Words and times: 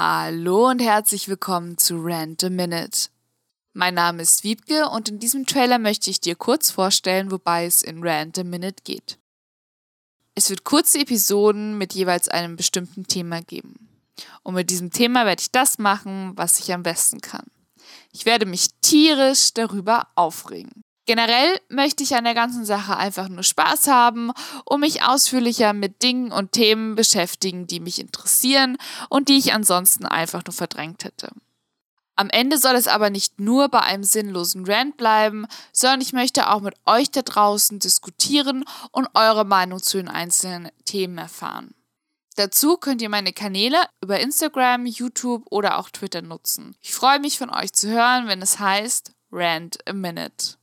Hallo 0.00 0.68
und 0.68 0.78
herzlich 0.78 1.26
willkommen 1.26 1.76
zu 1.76 1.96
Rant 2.00 2.44
a 2.44 2.50
Minute. 2.50 3.08
Mein 3.72 3.94
Name 3.94 4.22
ist 4.22 4.44
Wiebke 4.44 4.88
und 4.88 5.08
in 5.08 5.18
diesem 5.18 5.44
Trailer 5.44 5.80
möchte 5.80 6.08
ich 6.08 6.20
dir 6.20 6.36
kurz 6.36 6.70
vorstellen, 6.70 7.32
wobei 7.32 7.66
es 7.66 7.82
in 7.82 8.06
Rant 8.06 8.38
a 8.38 8.44
Minute 8.44 8.84
geht. 8.84 9.18
Es 10.36 10.50
wird 10.50 10.62
kurze 10.62 11.00
Episoden 11.00 11.78
mit 11.78 11.94
jeweils 11.94 12.28
einem 12.28 12.54
bestimmten 12.54 13.08
Thema 13.08 13.42
geben. 13.42 13.88
Und 14.44 14.54
mit 14.54 14.70
diesem 14.70 14.92
Thema 14.92 15.26
werde 15.26 15.42
ich 15.42 15.50
das 15.50 15.78
machen, 15.78 16.30
was 16.36 16.60
ich 16.60 16.72
am 16.72 16.84
besten 16.84 17.20
kann. 17.20 17.46
Ich 18.12 18.24
werde 18.24 18.46
mich 18.46 18.68
tierisch 18.80 19.52
darüber 19.52 20.06
aufregen. 20.14 20.84
Generell 21.08 21.58
möchte 21.70 22.02
ich 22.02 22.14
an 22.16 22.24
der 22.24 22.34
ganzen 22.34 22.66
Sache 22.66 22.94
einfach 22.98 23.30
nur 23.30 23.42
Spaß 23.42 23.86
haben 23.86 24.30
und 24.66 24.80
mich 24.80 25.04
ausführlicher 25.04 25.72
mit 25.72 26.02
Dingen 26.02 26.32
und 26.32 26.52
Themen 26.52 26.96
beschäftigen, 26.96 27.66
die 27.66 27.80
mich 27.80 27.98
interessieren 27.98 28.76
und 29.08 29.30
die 29.30 29.38
ich 29.38 29.54
ansonsten 29.54 30.04
einfach 30.04 30.44
nur 30.44 30.52
verdrängt 30.52 31.04
hätte. 31.04 31.30
Am 32.14 32.28
Ende 32.28 32.58
soll 32.58 32.74
es 32.74 32.88
aber 32.88 33.08
nicht 33.08 33.40
nur 33.40 33.70
bei 33.70 33.80
einem 33.80 34.04
sinnlosen 34.04 34.66
Rant 34.66 34.98
bleiben, 34.98 35.46
sondern 35.72 36.02
ich 36.02 36.12
möchte 36.12 36.50
auch 36.50 36.60
mit 36.60 36.74
euch 36.84 37.10
da 37.10 37.22
draußen 37.22 37.78
diskutieren 37.78 38.66
und 38.92 39.08
eure 39.14 39.46
Meinung 39.46 39.82
zu 39.82 39.96
den 39.96 40.08
einzelnen 40.08 40.68
Themen 40.84 41.16
erfahren. 41.16 41.74
Dazu 42.36 42.76
könnt 42.76 43.00
ihr 43.00 43.08
meine 43.08 43.32
Kanäle 43.32 43.78
über 44.02 44.20
Instagram, 44.20 44.84
YouTube 44.84 45.46
oder 45.48 45.78
auch 45.78 45.88
Twitter 45.88 46.20
nutzen. 46.20 46.76
Ich 46.82 46.92
freue 46.92 47.18
mich 47.18 47.38
von 47.38 47.48
euch 47.48 47.72
zu 47.72 47.88
hören, 47.88 48.28
wenn 48.28 48.42
es 48.42 48.58
heißt 48.58 49.12
Rant 49.32 49.78
a 49.88 49.94
Minute. 49.94 50.57